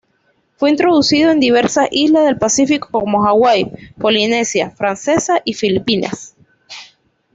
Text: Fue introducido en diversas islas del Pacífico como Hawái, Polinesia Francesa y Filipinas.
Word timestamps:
Fue 0.55 0.71
introducido 0.71 1.29
en 1.29 1.39
diversas 1.39 1.87
islas 1.91 2.25
del 2.25 2.39
Pacífico 2.39 2.89
como 2.91 3.21
Hawái, 3.21 3.71
Polinesia 3.99 4.71
Francesa 4.71 5.43
y 5.45 5.53
Filipinas. 5.53 6.35